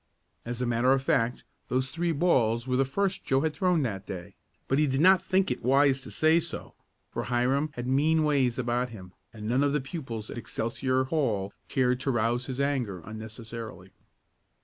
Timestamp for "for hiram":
7.11-7.69